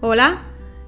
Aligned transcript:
Hola, 0.00 0.42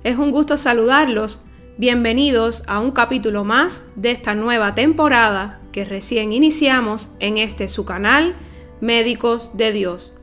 es 0.05 0.19
un 0.19 0.31
gusto 0.31 0.57
saludarlos. 0.57 1.41
Bienvenidos 1.79 2.63
a 2.69 2.79
un 2.79 2.93
capítulo 2.93 3.43
más 3.43 3.83
de 3.97 4.13
esta 4.13 4.37
nueva 4.37 4.77
temporada 4.77 5.59
que 5.73 5.85
recién 5.85 6.33
iniciamos 6.33 7.11
en 7.19 7.37
este 7.37 7.69
su 7.69 7.85
canal 7.85 8.37
Médicos 8.81 9.51
de 9.55 9.73
Dios. 9.73 10.15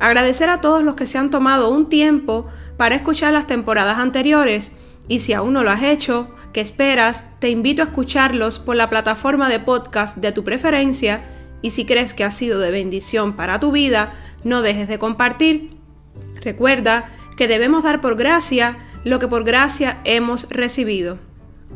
Agradecer 0.00 0.50
a 0.50 0.60
todos 0.60 0.82
los 0.82 0.96
que 0.96 1.06
se 1.06 1.16
han 1.16 1.30
tomado 1.30 1.70
un 1.70 1.88
tiempo 1.88 2.46
para 2.76 2.96
escuchar 2.96 3.32
las 3.32 3.46
temporadas 3.46 3.96
anteriores 3.96 4.72
y 5.08 5.20
si 5.20 5.32
aún 5.32 5.54
no 5.54 5.64
lo 5.64 5.70
has 5.70 5.82
hecho, 5.82 6.28
¿qué 6.52 6.60
esperas? 6.60 7.24
Te 7.38 7.48
invito 7.48 7.80
a 7.80 7.86
escucharlos 7.86 8.58
por 8.58 8.76
la 8.76 8.90
plataforma 8.90 9.48
de 9.48 9.60
podcast 9.60 10.18
de 10.18 10.32
tu 10.32 10.44
preferencia 10.44 11.24
y 11.62 11.70
si 11.70 11.86
crees 11.86 12.12
que 12.12 12.24
ha 12.24 12.30
sido 12.30 12.60
de 12.60 12.70
bendición 12.70 13.34
para 13.34 13.60
tu 13.60 13.72
vida, 13.72 14.12
no 14.44 14.60
dejes 14.60 14.88
de 14.88 14.98
compartir. 14.98 15.78
Recuerda 16.42 17.15
que 17.36 17.48
debemos 17.48 17.84
dar 17.84 18.00
por 18.00 18.16
gracia 18.16 18.78
lo 19.04 19.18
que 19.18 19.28
por 19.28 19.44
gracia 19.44 20.00
hemos 20.04 20.48
recibido. 20.48 21.18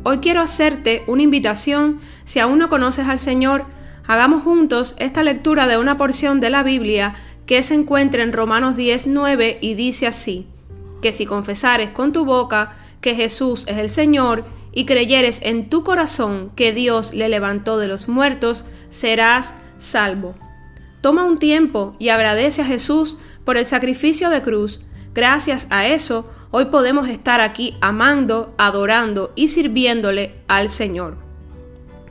Hoy 0.03 0.17
quiero 0.17 0.41
hacerte 0.41 1.03
una 1.07 1.21
invitación, 1.21 1.99
si 2.25 2.39
aún 2.39 2.57
no 2.57 2.69
conoces 2.69 3.07
al 3.07 3.19
Señor, 3.19 3.65
hagamos 4.07 4.43
juntos 4.43 4.95
esta 4.97 5.23
lectura 5.23 5.67
de 5.67 5.77
una 5.77 5.97
porción 5.97 6.39
de 6.39 6.49
la 6.49 6.63
Biblia 6.63 7.13
que 7.45 7.63
se 7.63 7.75
encuentra 7.75 8.23
en 8.23 8.33
Romanos 8.33 8.75
10, 8.75 9.07
9 9.07 9.59
y 9.61 9.75
dice 9.75 10.07
así, 10.07 10.47
que 11.01 11.13
si 11.13 11.25
confesares 11.25 11.89
con 11.89 12.13
tu 12.13 12.25
boca 12.25 12.75
que 13.01 13.15
Jesús 13.15 13.65
es 13.67 13.77
el 13.77 13.89
Señor 13.89 14.45
y 14.71 14.85
creyeres 14.85 15.39
en 15.43 15.69
tu 15.69 15.83
corazón 15.83 16.51
que 16.55 16.71
Dios 16.71 17.13
le 17.13 17.27
levantó 17.29 17.77
de 17.77 17.87
los 17.87 18.07
muertos, 18.07 18.63
serás 18.89 19.53
salvo. 19.79 20.35
Toma 21.01 21.23
un 21.23 21.37
tiempo 21.37 21.95
y 21.99 22.09
agradece 22.09 22.61
a 22.61 22.65
Jesús 22.65 23.17
por 23.43 23.57
el 23.57 23.65
sacrificio 23.65 24.29
de 24.29 24.41
cruz. 24.41 24.81
Gracias 25.13 25.67
a 25.69 25.87
eso, 25.87 26.25
hoy 26.51 26.65
podemos 26.65 27.09
estar 27.09 27.41
aquí 27.41 27.75
amando, 27.81 28.53
adorando 28.57 29.33
y 29.35 29.49
sirviéndole 29.49 30.35
al 30.47 30.69
Señor. 30.69 31.17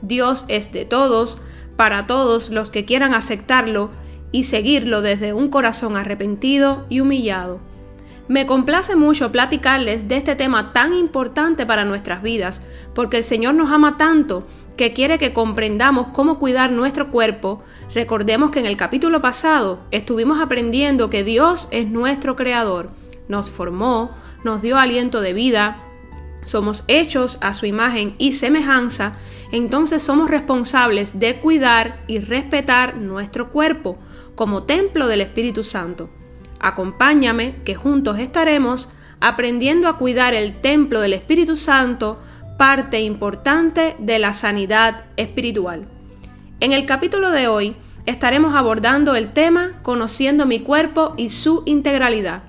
Dios 0.03 0.45
es 0.47 0.71
de 0.71 0.85
todos, 0.85 1.39
para 1.77 2.05
todos 2.05 2.51
los 2.51 2.69
que 2.69 2.85
quieran 2.85 3.15
aceptarlo 3.15 3.89
y 4.31 4.43
seguirlo 4.43 5.01
desde 5.01 5.33
un 5.33 5.49
corazón 5.49 5.97
arrepentido 5.97 6.85
y 6.89 6.99
humillado. 6.99 7.59
Me 8.31 8.45
complace 8.45 8.95
mucho 8.95 9.29
platicarles 9.29 10.07
de 10.07 10.15
este 10.15 10.37
tema 10.37 10.71
tan 10.71 10.93
importante 10.93 11.65
para 11.65 11.83
nuestras 11.83 12.21
vidas, 12.21 12.61
porque 12.95 13.17
el 13.17 13.25
Señor 13.25 13.55
nos 13.55 13.73
ama 13.73 13.97
tanto 13.97 14.47
que 14.77 14.93
quiere 14.93 15.17
que 15.17 15.33
comprendamos 15.33 16.07
cómo 16.13 16.39
cuidar 16.39 16.71
nuestro 16.71 17.11
cuerpo. 17.11 17.61
Recordemos 17.93 18.49
que 18.51 18.61
en 18.61 18.67
el 18.67 18.77
capítulo 18.77 19.19
pasado 19.19 19.79
estuvimos 19.91 20.39
aprendiendo 20.39 21.09
que 21.09 21.25
Dios 21.25 21.67
es 21.71 21.89
nuestro 21.89 22.37
creador, 22.37 22.89
nos 23.27 23.51
formó, 23.51 24.11
nos 24.45 24.61
dio 24.61 24.77
aliento 24.77 25.19
de 25.19 25.33
vida, 25.33 25.79
somos 26.45 26.85
hechos 26.87 27.37
a 27.41 27.53
su 27.53 27.65
imagen 27.65 28.15
y 28.17 28.31
semejanza, 28.31 29.17
entonces 29.51 30.03
somos 30.03 30.29
responsables 30.29 31.19
de 31.19 31.35
cuidar 31.41 32.01
y 32.07 32.19
respetar 32.19 32.95
nuestro 32.95 33.51
cuerpo 33.51 33.97
como 34.35 34.63
templo 34.63 35.07
del 35.07 35.19
Espíritu 35.19 35.65
Santo. 35.65 36.09
Acompáñame 36.61 37.55
que 37.65 37.73
juntos 37.73 38.19
estaremos 38.19 38.87
aprendiendo 39.19 39.87
a 39.87 39.97
cuidar 39.97 40.35
el 40.35 40.53
templo 40.53 41.01
del 41.01 41.13
Espíritu 41.13 41.55
Santo, 41.55 42.19
parte 42.57 43.01
importante 43.01 43.95
de 43.97 44.19
la 44.19 44.33
sanidad 44.33 45.05
espiritual. 45.17 45.89
En 46.59 46.71
el 46.71 46.85
capítulo 46.85 47.31
de 47.31 47.47
hoy 47.47 47.75
estaremos 48.05 48.53
abordando 48.53 49.15
el 49.15 49.33
tema 49.33 49.79
Conociendo 49.81 50.45
mi 50.45 50.59
cuerpo 50.59 51.15
y 51.17 51.29
su 51.29 51.63
integralidad. 51.65 52.43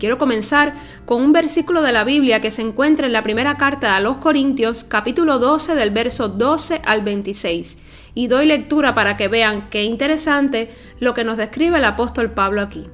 Quiero 0.00 0.18
comenzar 0.18 0.74
con 1.06 1.22
un 1.22 1.32
versículo 1.32 1.82
de 1.82 1.92
la 1.92 2.02
Biblia 2.02 2.40
que 2.40 2.50
se 2.50 2.62
encuentra 2.62 3.06
en 3.06 3.12
la 3.12 3.22
primera 3.22 3.56
carta 3.56 3.94
a 3.94 4.00
los 4.00 4.16
Corintios, 4.16 4.82
capítulo 4.82 5.38
12, 5.38 5.76
del 5.76 5.90
verso 5.90 6.28
12 6.28 6.82
al 6.84 7.02
26. 7.02 7.78
Y 8.14 8.26
doy 8.26 8.46
lectura 8.46 8.94
para 8.94 9.16
que 9.16 9.28
vean 9.28 9.70
qué 9.70 9.84
interesante 9.84 10.70
lo 10.98 11.14
que 11.14 11.24
nos 11.24 11.36
describe 11.36 11.78
el 11.78 11.84
apóstol 11.84 12.32
Pablo 12.32 12.60
aquí. 12.60 12.88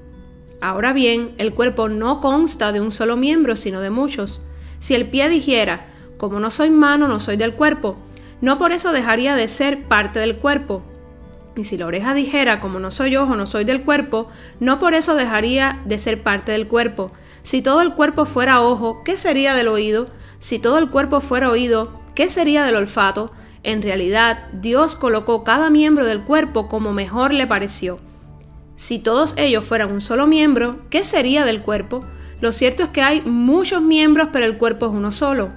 Ahora 0.60 0.92
bien, 0.92 1.34
el 1.38 1.52
cuerpo 1.52 1.88
no 1.88 2.20
consta 2.20 2.72
de 2.72 2.80
un 2.80 2.90
solo 2.90 3.16
miembro, 3.16 3.56
sino 3.56 3.80
de 3.80 3.90
muchos. 3.90 4.40
Si 4.78 4.94
el 4.94 5.08
pie 5.08 5.28
dijera, 5.28 5.86
como 6.16 6.40
no 6.40 6.50
soy 6.50 6.70
mano, 6.70 7.08
no 7.08 7.20
soy 7.20 7.36
del 7.36 7.54
cuerpo, 7.54 7.96
no 8.40 8.58
por 8.58 8.72
eso 8.72 8.92
dejaría 8.92 9.36
de 9.36 9.48
ser 9.48 9.84
parte 9.84 10.18
del 10.18 10.36
cuerpo. 10.36 10.82
Y 11.56 11.64
si 11.64 11.78
la 11.78 11.86
oreja 11.86 12.12
dijera, 12.14 12.60
como 12.60 12.78
no 12.78 12.90
soy 12.90 13.16
ojo, 13.16 13.34
no 13.34 13.46
soy 13.46 13.64
del 13.64 13.82
cuerpo, 13.82 14.28
no 14.60 14.78
por 14.78 14.94
eso 14.94 15.14
dejaría 15.14 15.80
de 15.86 15.98
ser 15.98 16.22
parte 16.22 16.52
del 16.52 16.68
cuerpo. 16.68 17.12
Si 17.42 17.62
todo 17.62 17.80
el 17.80 17.94
cuerpo 17.94 18.26
fuera 18.26 18.60
ojo, 18.60 19.02
¿qué 19.04 19.16
sería 19.16 19.54
del 19.54 19.68
oído? 19.68 20.08
Si 20.38 20.58
todo 20.58 20.78
el 20.78 20.90
cuerpo 20.90 21.20
fuera 21.20 21.50
oído, 21.50 22.00
¿qué 22.14 22.28
sería 22.28 22.64
del 22.64 22.76
olfato? 22.76 23.32
En 23.62 23.82
realidad, 23.82 24.48
Dios 24.52 24.96
colocó 24.96 25.44
cada 25.44 25.70
miembro 25.70 26.04
del 26.04 26.22
cuerpo 26.22 26.68
como 26.68 26.92
mejor 26.92 27.32
le 27.32 27.46
pareció. 27.46 27.98
Si 28.76 28.98
todos 28.98 29.34
ellos 29.36 29.64
fueran 29.64 29.90
un 29.90 30.00
solo 30.00 30.26
miembro, 30.26 30.78
¿qué 30.90 31.02
sería 31.02 31.44
del 31.44 31.62
cuerpo? 31.62 32.04
Lo 32.40 32.52
cierto 32.52 32.82
es 32.82 32.90
que 32.90 33.02
hay 33.02 33.22
muchos 33.22 33.82
miembros, 33.82 34.28
pero 34.32 34.44
el 34.44 34.58
cuerpo 34.58 34.86
es 34.86 34.92
uno 34.92 35.10
solo. 35.10 35.50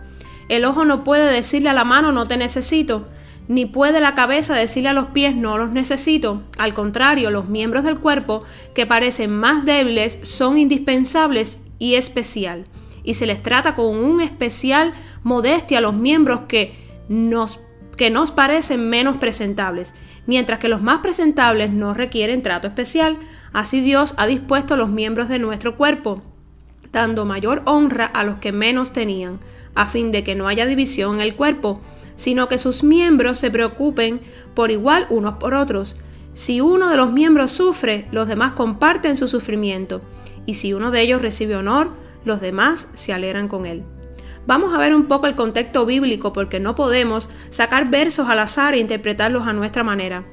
El 0.48 0.66
ojo 0.66 0.86
no 0.86 1.04
puede 1.04 1.32
decirle 1.32 1.70
a 1.70 1.74
la 1.74 1.84
mano 1.84 2.12
no 2.12 2.28
te 2.28 2.38
necesito, 2.38 3.08
ni 3.50 3.66
puede 3.66 4.00
la 4.00 4.16
cabeza 4.16 4.56
decirle 4.56 4.90
a 4.90 4.94
los 4.94 5.08
pies 5.08 5.36
no 5.36 5.58
los 5.58 5.72
necesito. 5.72 6.44
Al 6.58 6.74
contrario, 6.74 7.32
los 7.32 7.50
miembros 7.50 7.84
del 7.84 8.00
cuerpo 8.00 8.44
que 8.74 8.86
parecen 8.86 9.32
más 9.32 9.66
débiles 9.66 10.20
son 10.22 10.58
indispensables 10.58 11.60
y 11.78 11.96
especial. 11.96 12.66
Y 13.04 13.16
se 13.16 13.26
les 13.26 13.42
trata 13.42 13.76
con 13.76 13.96
un 13.98 14.22
especial 14.22 14.94
modestia 15.24 15.80
a 15.80 15.82
los 15.82 15.94
miembros 15.94 16.42
que 16.48 16.76
nos, 17.10 17.60
que 18.00 18.10
nos 18.10 18.32
parecen 18.32 18.90
menos 18.90 19.18
presentables 19.18 19.94
mientras 20.26 20.60
que 20.60 20.70
los 20.70 20.82
más 20.82 21.00
presentables 21.00 21.70
no 21.70 21.94
requieren 21.94 22.42
trato 22.42 22.66
especial. 22.66 23.18
Así 23.52 23.82
Dios 23.82 24.14
ha 24.16 24.26
dispuesto 24.26 24.78
los 24.78 24.90
miembros 24.90 25.28
de 25.28 25.38
nuestro 25.38 25.76
cuerpo, 25.76 26.22
dando 26.94 27.26
mayor 27.26 27.62
honra 27.66 28.06
a 28.06 28.24
los 28.24 28.38
que 28.38 28.54
menos 28.54 28.94
tenían, 28.94 29.42
a 29.76 29.86
fin 29.86 30.14
de 30.14 30.24
que 30.24 30.36
no 30.36 30.48
haya 30.48 30.66
división 30.66 31.16
en 31.16 31.22
el 31.22 31.36
cuerpo, 31.36 31.82
sino 32.16 32.48
que 32.48 32.58
sus 32.58 32.84
miembros 32.84 33.38
se 33.38 33.52
preocupen 33.52 34.22
por 34.54 34.72
igual 34.72 35.06
unos 35.10 35.34
por 35.34 35.54
otros. 35.54 35.98
Si 36.34 36.62
uno 36.62 36.90
de 36.90 36.96
los 36.96 37.12
miembros 37.12 37.52
sufre, 37.52 38.08
los 38.14 38.30
demás 38.30 38.54
comparten 38.54 39.18
su 39.18 39.28
sufrimiento, 39.28 40.00
y 40.46 40.54
si 40.54 40.72
uno 40.72 40.90
de 40.92 41.02
ellos 41.02 41.22
recibe 41.22 41.58
honor, 41.58 41.92
los 42.24 42.40
demás 42.40 42.88
se 42.94 43.12
alegran 43.12 43.50
con 43.50 43.66
él. 43.66 43.84
Vamos 44.48 44.74
a 44.74 44.78
ver 44.78 44.96
un 44.96 45.08
poco 45.08 45.28
el 45.28 45.36
contexto 45.36 45.86
bíblico 45.86 46.34
porque 46.34 46.60
no 46.60 46.76
podemos 46.76 47.30
sacar 47.50 47.90
versos 47.90 48.30
al 48.30 48.40
azar 48.40 48.74
e 48.74 48.80
interpretarlos 48.80 49.48
a 49.48 49.54
nuestra 49.54 49.84
manera. 49.84 50.26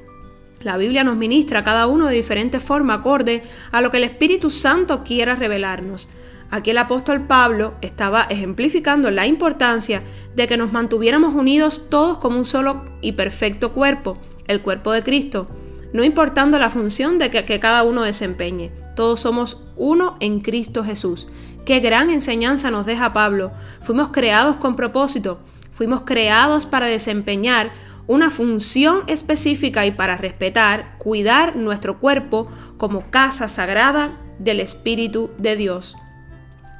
La 0.61 0.77
Biblia 0.77 1.03
nos 1.03 1.17
ministra 1.17 1.63
cada 1.63 1.85
uno 1.87 2.07
de 2.07 2.15
diferente 2.15 2.59
forma 2.59 2.95
acorde 2.95 3.43
a 3.71 3.81
lo 3.81 3.91
que 3.91 3.97
el 3.97 4.03
Espíritu 4.05 4.49
Santo 4.49 5.03
quiera 5.03 5.35
revelarnos. 5.35 6.07
Aquí 6.49 6.71
el 6.71 6.77
apóstol 6.77 7.27
Pablo 7.27 7.73
estaba 7.81 8.23
ejemplificando 8.29 9.11
la 9.11 9.27
importancia 9.27 10.01
de 10.35 10.47
que 10.47 10.57
nos 10.57 10.71
mantuviéramos 10.71 11.35
unidos 11.35 11.87
todos 11.89 12.17
como 12.17 12.37
un 12.37 12.45
solo 12.45 12.85
y 13.01 13.11
perfecto 13.11 13.73
cuerpo, 13.73 14.17
el 14.47 14.61
cuerpo 14.61 14.93
de 14.93 15.03
Cristo, 15.03 15.47
no 15.93 16.03
importando 16.03 16.59
la 16.59 16.69
función 16.69 17.17
de 17.19 17.29
que, 17.29 17.45
que 17.45 17.59
cada 17.59 17.83
uno 17.83 18.03
desempeñe. 18.03 18.71
Todos 18.95 19.21
somos 19.21 19.61
uno 19.75 20.15
en 20.19 20.41
Cristo 20.41 20.83
Jesús. 20.83 21.27
Qué 21.65 21.79
gran 21.79 22.09
enseñanza 22.09 22.71
nos 22.71 22.85
deja 22.85 23.13
Pablo. 23.13 23.51
Fuimos 23.81 24.09
creados 24.09 24.55
con 24.55 24.75
propósito, 24.75 25.39
fuimos 25.73 26.01
creados 26.01 26.65
para 26.65 26.87
desempeñar 26.87 27.71
una 28.07 28.31
función 28.31 29.03
específica 29.07 29.85
y 29.85 29.91
para 29.91 30.15
respetar, 30.15 30.97
cuidar 30.97 31.55
nuestro 31.55 31.99
cuerpo 31.99 32.47
como 32.77 33.11
casa 33.11 33.49
sagrada 33.49 34.17
del 34.39 34.61
Espíritu 34.61 35.29
de 35.37 35.57
Dios. 35.57 35.97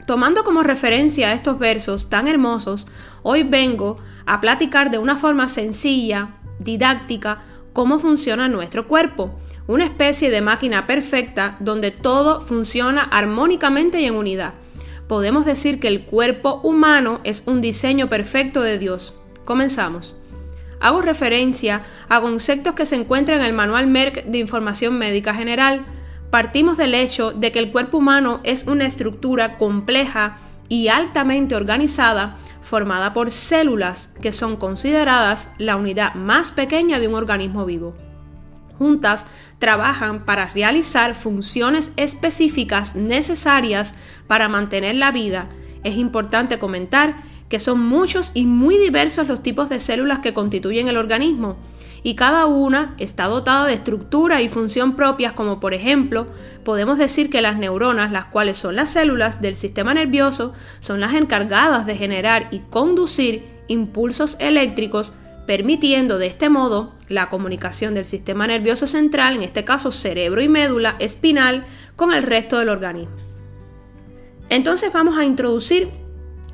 Tomando 0.06 0.46
como 0.46 0.64
referencia 0.64 1.34
estos 1.34 1.60
versos 1.60 2.10
tan 2.10 2.30
hermosos, 2.30 2.88
hoy 3.24 3.44
vengo 3.44 3.98
a 4.26 4.40
platicar 4.40 4.90
de 4.90 5.00
una 5.00 5.18
forma 5.18 5.50
sencilla, 5.50 6.30
didáctica, 6.60 7.44
cómo 7.78 8.00
funciona 8.00 8.50
nuestro 8.50 8.88
cuerpo, 8.88 9.40
una 9.68 9.84
especie 9.84 10.32
de 10.32 10.42
máquina 10.42 10.88
perfecta 10.88 11.58
donde 11.60 11.92
todo 11.92 12.42
funciona 12.42 13.04
armónicamente 13.04 14.02
y 14.02 14.06
en 14.06 14.16
unidad 14.16 14.56
podemos 15.08 15.46
decir 15.46 15.80
que 15.80 15.88
el 15.88 16.02
cuerpo 16.02 16.60
humano 16.64 17.22
es 17.24 17.44
un 17.46 17.62
diseño 17.62 18.10
perfecto 18.10 18.64
de 18.64 18.80
Dios. 18.80 19.14
Comenzamos. 19.46 20.18
Hago 20.80 21.04
referencia 21.04 21.84
a 22.10 22.20
conceptos 22.20 22.74
que 22.74 22.88
se 22.88 22.96
encuentran 22.96 23.42
en 23.42 23.46
el 23.46 23.54
Manual 23.54 23.86
Merck 23.86 24.26
de 24.26 24.40
Información 24.40 24.98
Médica 24.98 25.36
General. 25.36 25.86
Partimos 26.32 26.78
del 26.78 26.96
hecho 26.96 27.32
de 27.32 27.52
que 27.52 27.60
el 27.60 27.72
cuerpo 27.72 28.00
humano 28.00 28.42
es 28.44 28.66
una 28.66 28.88
estructura 28.88 29.60
compleja 29.60 30.40
y 30.68 30.88
altamente 30.88 31.56
organizada 31.56 32.38
formada 32.68 33.14
por 33.14 33.32
células 33.32 34.10
que 34.22 34.34
son 34.34 34.58
consideradas 34.58 35.50
la 35.58 35.78
unidad 35.78 36.16
más 36.16 36.52
pequeña 36.52 37.00
de 37.00 37.08
un 37.08 37.16
organismo 37.16 37.66
vivo. 37.66 37.96
Juntas 38.78 39.26
trabajan 39.58 40.26
para 40.26 40.48
realizar 40.48 41.16
funciones 41.16 41.94
específicas 41.96 42.94
necesarias 42.94 43.96
para 44.28 44.50
mantener 44.50 44.96
la 44.96 45.12
vida. 45.12 45.48
Es 45.86 45.96
importante 45.96 46.60
comentar 46.60 47.24
que 47.48 47.62
son 47.62 47.80
muchos 47.80 48.32
y 48.34 48.46
muy 48.46 48.78
diversos 48.78 49.30
los 49.30 49.42
tipos 49.42 49.70
de 49.70 49.80
células 49.80 50.20
que 50.20 50.34
constituyen 50.34 50.90
el 50.90 50.98
organismo 50.98 51.56
y 52.04 52.16
cada 52.16 52.46
una 52.46 52.96
está 52.98 53.26
dotada 53.26 53.66
de 53.66 53.74
estructura 53.74 54.42
y 54.42 54.50
función 54.50 54.96
propias 54.96 55.34
como 55.34 55.60
por 55.60 55.74
ejemplo 55.74 56.28
podemos 56.64 56.98
decir 56.98 57.30
que 57.30 57.42
las 57.42 57.58
neuronas, 57.58 58.12
las 58.12 58.26
cuales 58.26 58.58
son 58.58 58.76
las 58.76 58.90
células 58.90 59.42
del 59.42 59.56
sistema 59.56 59.94
nervioso, 59.94 60.54
son 60.80 61.00
las 61.00 61.14
encargadas 61.14 61.86
de 61.86 61.96
generar 61.96 62.48
y 62.52 62.60
conducir 62.70 63.46
impulsos 63.68 64.38
eléctricos 64.40 65.14
permitiendo 65.46 66.18
de 66.18 66.28
este 66.28 66.50
modo 66.50 66.94
la 67.08 67.30
comunicación 67.30 67.94
del 67.94 68.06
sistema 68.06 68.48
nervioso 68.48 68.86
central, 68.86 69.36
en 69.36 69.44
este 69.44 69.64
caso 69.64 69.92
cerebro 69.92 70.42
y 70.42 70.50
médula 70.50 70.98
espinal, 71.00 71.66
con 71.96 72.14
el 72.14 72.24
resto 72.24 72.60
del 72.60 72.70
organismo. 72.70 73.16
Entonces 74.50 74.92
vamos 74.94 75.18
a 75.18 75.26
introducir 75.26 75.90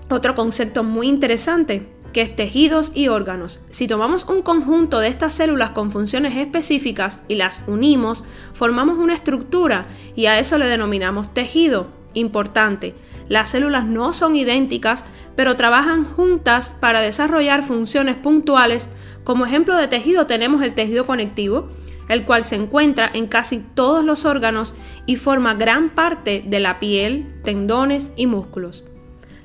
otro 0.10 0.36
concepto 0.36 0.84
muy 0.84 1.08
interesante, 1.08 1.88
que 2.14 2.22
es 2.22 2.36
tejidos 2.36 2.92
y 2.94 3.08
órganos. 3.10 3.60
Si 3.70 3.88
tomamos 3.88 4.26
un 4.26 4.42
conjunto 4.42 5.00
de 5.00 5.08
estas 5.08 5.34
células 5.34 5.72
con 5.72 5.92
funciones 5.92 6.38
específicas 6.38 7.20
y 7.28 7.36
las 7.36 7.62
unimos, 7.68 8.24
formamos 8.54 8.98
una 9.00 9.16
estructura 9.16 9.88
y 10.16 10.28
a 10.28 10.40
eso 10.40 10.58
le 10.58 10.68
denominamos 10.68 11.34
tejido. 11.34 11.88
Importante, 12.14 12.94
las 13.28 13.50
células 13.50 13.86
no 13.86 14.14
son 14.14 14.36
idénticas, 14.36 15.04
pero 15.36 15.56
trabajan 15.56 16.06
juntas 16.06 16.72
para 16.80 17.02
desarrollar 17.02 17.64
funciones 17.64 18.16
puntuales. 18.16 18.88
Como 19.24 19.46
ejemplo 19.46 19.76
de 19.76 19.88
tejido 19.88 20.28
tenemos 20.28 20.62
el 20.62 20.74
tejido 20.74 21.06
conectivo, 21.06 21.70
el 22.10 22.26
cual 22.26 22.44
se 22.44 22.56
encuentra 22.56 23.10
en 23.14 23.28
casi 23.28 23.64
todos 23.74 24.04
los 24.04 24.26
órganos 24.26 24.76
y 25.06 25.16
forma 25.16 25.56
gran 25.56 25.90
parte 25.90 26.44
de 26.46 26.60
la 26.60 26.80
piel, 26.80 27.34
tendones 27.44 28.12
y 28.16 28.28
músculos. 28.28 28.84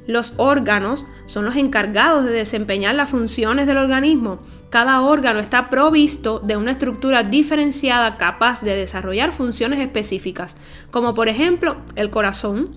Los 0.08 0.32
órganos 0.38 1.04
son 1.26 1.44
los 1.44 1.56
encargados 1.56 2.24
de 2.24 2.30
desempeñar 2.30 2.94
las 2.94 3.10
funciones 3.10 3.66
del 3.66 3.76
organismo. 3.76 4.38
Cada 4.70 5.02
órgano 5.02 5.38
está 5.38 5.68
provisto 5.68 6.38
de 6.38 6.56
una 6.56 6.70
estructura 6.70 7.24
diferenciada 7.24 8.16
capaz 8.16 8.62
de 8.62 8.74
desarrollar 8.74 9.34
funciones 9.34 9.80
específicas, 9.80 10.56
como 10.90 11.12
por 11.12 11.28
ejemplo 11.28 11.76
el 11.94 12.08
corazón, 12.08 12.70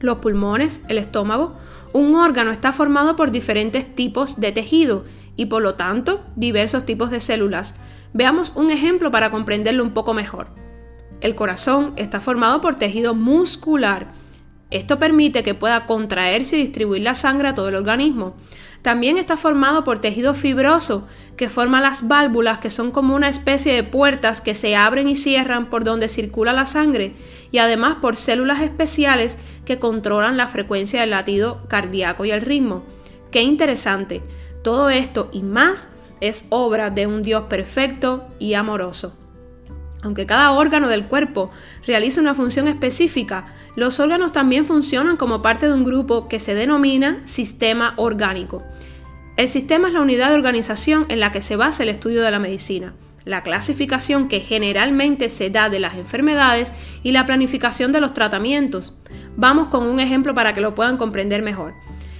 los 0.00 0.16
pulmones, 0.20 0.80
el 0.88 0.96
estómago. 0.96 1.58
Un 1.92 2.14
órgano 2.14 2.50
está 2.50 2.72
formado 2.72 3.16
por 3.16 3.32
diferentes 3.32 3.94
tipos 3.94 4.40
de 4.40 4.52
tejido 4.52 5.04
y 5.36 5.46
por 5.46 5.60
lo 5.60 5.74
tanto 5.74 6.24
diversos 6.36 6.86
tipos 6.86 7.10
de 7.10 7.20
células. 7.20 7.74
Veamos 8.14 8.50
un 8.54 8.70
ejemplo 8.70 9.10
para 9.10 9.30
comprenderlo 9.30 9.84
un 9.84 9.92
poco 9.92 10.14
mejor. 10.14 10.46
El 11.20 11.34
corazón 11.34 11.92
está 11.96 12.22
formado 12.22 12.62
por 12.62 12.76
tejido 12.76 13.14
muscular 13.14 14.21
esto 14.72 14.98
permite 14.98 15.42
que 15.42 15.54
pueda 15.54 15.86
contraerse 15.86 16.56
y 16.56 16.62
distribuir 16.62 17.02
la 17.02 17.14
sangre 17.14 17.48
a 17.48 17.54
todo 17.54 17.68
el 17.68 17.74
organismo. 17.74 18.34
También 18.82 19.16
está 19.16 19.36
formado 19.36 19.84
por 19.84 20.00
tejido 20.00 20.34
fibroso 20.34 21.06
que 21.36 21.48
forma 21.48 21.80
las 21.80 22.08
válvulas 22.08 22.58
que 22.58 22.68
son 22.68 22.90
como 22.90 23.14
una 23.14 23.28
especie 23.28 23.72
de 23.72 23.84
puertas 23.84 24.40
que 24.40 24.56
se 24.56 24.74
abren 24.74 25.08
y 25.08 25.14
cierran 25.14 25.70
por 25.70 25.84
donde 25.84 26.08
circula 26.08 26.52
la 26.52 26.66
sangre 26.66 27.14
y 27.52 27.58
además 27.58 27.98
por 28.00 28.16
células 28.16 28.60
especiales 28.60 29.38
que 29.64 29.78
controlan 29.78 30.36
la 30.36 30.48
frecuencia 30.48 31.00
del 31.00 31.10
latido 31.10 31.62
cardíaco 31.68 32.24
y 32.24 32.32
el 32.32 32.40
ritmo. 32.40 32.82
Qué 33.30 33.42
interesante. 33.42 34.20
Todo 34.62 34.90
esto 34.90 35.30
y 35.32 35.42
más 35.42 35.88
es 36.20 36.44
obra 36.48 36.90
de 36.90 37.06
un 37.06 37.22
Dios 37.22 37.44
perfecto 37.44 38.26
y 38.40 38.54
amoroso. 38.54 39.16
Aunque 40.02 40.26
cada 40.26 40.50
órgano 40.52 40.88
del 40.88 41.06
cuerpo 41.06 41.50
realiza 41.86 42.20
una 42.20 42.34
función 42.34 42.66
específica, 42.66 43.46
los 43.76 44.00
órganos 44.00 44.32
también 44.32 44.66
funcionan 44.66 45.16
como 45.16 45.42
parte 45.42 45.66
de 45.66 45.74
un 45.74 45.84
grupo 45.84 46.28
que 46.28 46.40
se 46.40 46.54
denomina 46.54 47.22
sistema 47.24 47.94
orgánico. 47.96 48.62
El 49.36 49.48
sistema 49.48 49.88
es 49.88 49.94
la 49.94 50.00
unidad 50.00 50.28
de 50.28 50.34
organización 50.34 51.06
en 51.08 51.20
la 51.20 51.32
que 51.32 51.40
se 51.40 51.56
basa 51.56 51.84
el 51.84 51.88
estudio 51.88 52.22
de 52.22 52.30
la 52.32 52.40
medicina, 52.40 52.94
la 53.24 53.42
clasificación 53.42 54.28
que 54.28 54.40
generalmente 54.40 55.28
se 55.28 55.50
da 55.50 55.70
de 55.70 55.78
las 55.78 55.94
enfermedades 55.94 56.74
y 57.04 57.12
la 57.12 57.24
planificación 57.24 57.92
de 57.92 58.00
los 58.00 58.12
tratamientos. 58.12 58.94
Vamos 59.36 59.68
con 59.68 59.86
un 59.86 60.00
ejemplo 60.00 60.34
para 60.34 60.52
que 60.52 60.60
lo 60.60 60.74
puedan 60.74 60.96
comprender 60.96 61.42
mejor. 61.42 61.74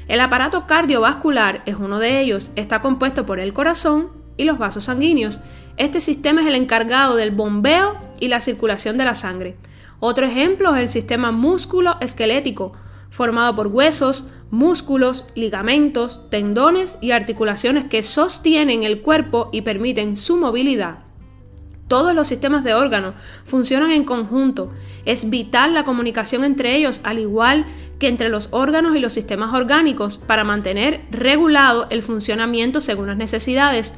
El 0.09 0.21
aparato 0.21 0.67
cardiovascular 0.67 1.63
es 1.67 1.75
uno 1.75 1.99
de 1.99 2.21
ellos, 2.21 2.53
está 2.55 2.81
compuesto 2.81 3.27
por 3.27 3.41
el 3.41 3.53
corazón 3.53 4.22
y 4.43 4.45
los 4.45 4.59
vasos 4.59 4.85
sanguíneos. 4.85 5.41
Este 5.77 6.01
sistema 6.01 6.43
es 6.43 6.47
el 6.47 6.55
encargado 6.55 7.17
del 7.17 7.31
bombeo 7.31 7.97
y 8.21 8.29
la 8.29 8.41
circulación 8.41 8.99
de 8.99 9.05
la 9.05 9.15
sangre. 9.15 9.57
Otro 10.01 10.27
ejemplo 10.27 10.75
es 10.75 10.81
el 10.83 10.89
sistema 10.89 11.33
músculo-esquelético, 11.33 12.73
formado 13.09 13.55
por 13.55 13.69
huesos, 13.69 14.29
músculos, 14.51 15.27
ligamentos, 15.35 16.29
tendones 16.29 16.99
y 17.01 17.13
articulaciones 17.13 17.85
que 17.85 18.03
sostienen 18.03 18.83
el 18.83 19.01
cuerpo 19.01 19.49
y 19.53 19.63
permiten 19.63 20.17
su 20.17 20.37
movilidad. 20.37 21.05
Todos 21.89 22.15
los 22.15 22.27
sistemas 22.27 22.65
de 22.65 22.75
órganos 22.75 23.15
funcionan 23.45 23.91
en 23.91 24.05
conjunto. 24.05 24.73
Es 25.05 25.29
vital 25.29 25.75
la 25.75 25.85
comunicación 25.85 26.43
entre 26.43 26.75
ellos, 26.75 27.01
al 27.05 27.19
igual 27.19 27.67
que 27.99 28.09
entre 28.09 28.31
los 28.31 28.49
órganos 28.51 28.97
y 28.97 28.99
los 28.99 29.13
sistemas 29.13 29.55
orgánicos, 29.55 30.17
para 30.17 30.43
mantener 30.43 31.03
regulado 31.11 31.87
el 31.91 32.03
funcionamiento 32.03 32.81
según 32.81 33.09
las 33.09 33.19
necesidades 33.19 33.95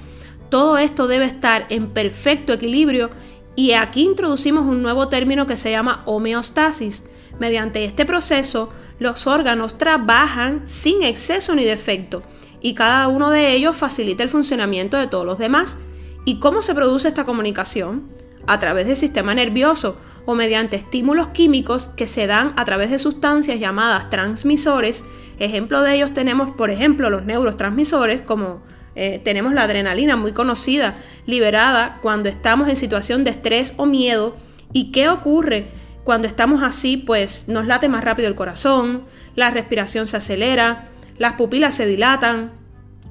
todo 0.55 0.79
esto 0.79 1.09
debe 1.09 1.25
estar 1.25 1.67
en 1.69 1.89
perfecto 1.89 2.53
equilibrio 2.53 3.11
y 3.57 3.73
aquí 3.73 4.03
introducimos 4.03 4.65
un 4.65 4.83
nuevo 4.83 5.09
término 5.09 5.49
que 5.49 5.57
se 5.57 5.73
llama 5.73 6.05
homeostasis. 6.07 7.03
Mediante 7.41 7.85
este 7.85 8.05
proceso, 8.05 8.73
los 9.01 9.27
órganos 9.27 9.79
trabajan 9.79 10.63
sin 10.69 11.03
exceso 11.03 11.57
ni 11.57 11.65
defecto 11.65 12.23
y 12.61 12.75
cada 12.75 13.09
uno 13.09 13.31
de 13.31 13.51
ellos 13.51 13.75
facilita 13.75 14.23
el 14.23 14.29
funcionamiento 14.29 14.97
de 14.97 15.09
todos 15.09 15.27
los 15.27 15.39
demás. 15.39 15.77
¿Y 16.25 16.39
cómo 16.39 16.63
se 16.63 16.77
produce 16.77 17.09
esta 17.09 17.25
comunicación? 17.25 18.05
A 18.47 18.61
través 18.61 18.87
del 18.87 18.95
sistema 18.95 19.35
nervioso 19.35 19.99
o 20.25 20.37
mediante 20.37 20.77
estímulos 20.77 21.31
químicos 21.31 21.89
que 21.97 22.07
se 22.07 22.29
dan 22.29 22.53
a 22.55 22.65
través 22.65 22.93
de 22.93 23.01
sustancias 23.01 23.59
llamadas 23.59 24.09
transmisores. 24.09 25.05
Ejemplo 25.41 25.83
de 25.83 25.97
ellos 25.97 26.15
tenemos, 26.15 26.55
por 26.55 26.71
ejemplo, 26.71 27.11
los 27.11 27.25
neurotransmisores 27.25 28.21
como 28.21 28.63
eh, 28.97 29.21
tenemos 29.25 29.55
la 29.55 29.63
adrenalina 29.63 30.17
muy 30.17 30.33
conocida, 30.33 30.97
liberada 31.27 31.99
cuando 32.03 32.29
estamos 32.29 32.69
en 32.69 32.77
situación 32.77 33.25
de 33.25 33.31
estrés 33.31 33.75
o 33.77 33.87
miedo. 33.87 34.37
¿Y 34.73 34.93
qué 34.93 35.09
ocurre? 35.09 35.67
Cuando 36.05 36.29
estamos 36.29 36.63
así, 36.63 36.97
pues 36.97 37.49
nos 37.49 37.67
late 37.67 37.89
más 37.89 38.05
rápido 38.05 38.29
el 38.29 38.35
corazón, 38.35 39.05
la 39.37 39.51
respiración 39.51 40.07
se 40.07 40.19
acelera, 40.19 40.89
las 41.19 41.35
pupilas 41.35 41.75
se 41.75 41.87
dilatan. 41.87 42.53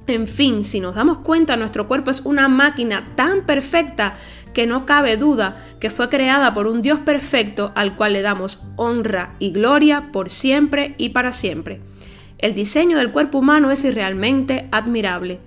En 0.06 0.28
fin, 0.28 0.64
si 0.64 0.80
nos 0.80 0.94
damos 0.94 1.18
cuenta, 1.18 1.56
nuestro 1.56 1.88
cuerpo 1.88 2.10
es 2.10 2.20
una 2.20 2.48
máquina 2.48 3.12
tan 3.16 3.46
perfecta 3.46 4.14
que 4.52 4.66
no 4.66 4.86
cabe 4.86 5.16
duda 5.16 5.56
que 5.80 5.90
fue 5.90 6.08
creada 6.08 6.54
por 6.54 6.66
un 6.66 6.80
Dios 6.80 7.00
perfecto 7.00 7.72
al 7.74 7.96
cual 7.96 8.12
le 8.12 8.22
damos 8.22 8.62
honra 8.76 9.34
y 9.38 9.50
gloria 9.50 10.10
por 10.12 10.30
siempre 10.30 10.94
y 10.96 11.10
para 11.10 11.32
siempre. 11.32 11.80
El 12.38 12.54
diseño 12.54 12.98
del 12.98 13.10
cuerpo 13.10 13.38
humano 13.38 13.70
es 13.70 13.82
realmente 13.94 14.68
admirable. 14.70 15.40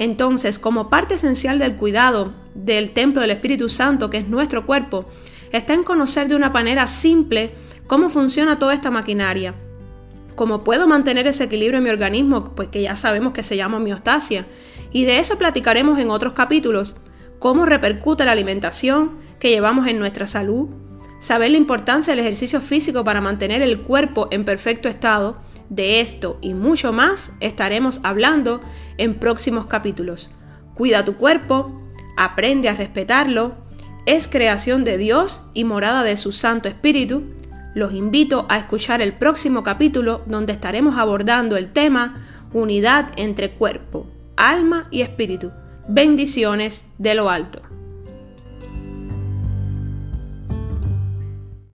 Entonces, 0.00 0.58
como 0.58 0.88
parte 0.88 1.16
esencial 1.16 1.58
del 1.58 1.76
cuidado 1.76 2.32
del 2.54 2.92
templo 2.92 3.20
del 3.20 3.32
Espíritu 3.32 3.68
Santo, 3.68 4.08
que 4.08 4.16
es 4.16 4.28
nuestro 4.28 4.64
cuerpo, 4.64 5.04
está 5.52 5.74
en 5.74 5.84
conocer 5.84 6.26
de 6.26 6.34
una 6.34 6.48
manera 6.48 6.86
simple 6.86 7.52
cómo 7.86 8.08
funciona 8.08 8.58
toda 8.58 8.72
esta 8.72 8.90
maquinaria. 8.90 9.54
Cómo 10.36 10.64
puedo 10.64 10.86
mantener 10.86 11.26
ese 11.26 11.44
equilibrio 11.44 11.76
en 11.76 11.84
mi 11.84 11.90
organismo, 11.90 12.54
pues 12.54 12.70
que 12.70 12.80
ya 12.80 12.96
sabemos 12.96 13.34
que 13.34 13.42
se 13.42 13.58
llama 13.58 13.76
homeostasia. 13.76 14.46
Y 14.90 15.04
de 15.04 15.18
eso 15.18 15.36
platicaremos 15.36 15.98
en 15.98 16.08
otros 16.08 16.32
capítulos. 16.32 16.96
Cómo 17.38 17.66
repercute 17.66 18.24
la 18.24 18.32
alimentación 18.32 19.18
que 19.38 19.50
llevamos 19.50 19.86
en 19.86 19.98
nuestra 19.98 20.26
salud. 20.26 20.70
Saber 21.20 21.50
la 21.50 21.58
importancia 21.58 22.14
del 22.14 22.20
ejercicio 22.20 22.62
físico 22.62 23.04
para 23.04 23.20
mantener 23.20 23.60
el 23.60 23.82
cuerpo 23.82 24.28
en 24.30 24.46
perfecto 24.46 24.88
estado 24.88 25.36
de 25.70 26.00
esto 26.00 26.36
y 26.42 26.52
mucho 26.52 26.92
más 26.92 27.32
estaremos 27.40 28.00
hablando 28.02 28.60
en 28.98 29.14
próximos 29.14 29.64
capítulos. 29.66 30.30
Cuida 30.74 31.04
tu 31.04 31.16
cuerpo, 31.16 31.72
aprende 32.18 32.68
a 32.68 32.74
respetarlo, 32.74 33.54
es 34.04 34.28
creación 34.28 34.84
de 34.84 34.98
Dios 34.98 35.44
y 35.54 35.64
morada 35.64 36.02
de 36.02 36.16
su 36.16 36.32
Santo 36.32 36.68
Espíritu. 36.68 37.22
Los 37.74 37.94
invito 37.94 38.46
a 38.48 38.58
escuchar 38.58 39.00
el 39.00 39.14
próximo 39.14 39.62
capítulo 39.62 40.22
donde 40.26 40.52
estaremos 40.52 40.98
abordando 40.98 41.56
el 41.56 41.72
tema 41.72 42.26
unidad 42.52 43.10
entre 43.16 43.52
cuerpo, 43.52 44.06
alma 44.36 44.88
y 44.90 45.02
espíritu. 45.02 45.52
Bendiciones 45.88 46.86
de 46.98 47.14
lo 47.14 47.30
alto. 47.30 47.62